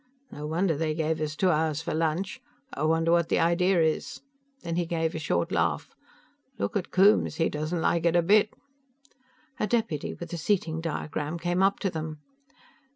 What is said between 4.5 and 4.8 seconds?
Then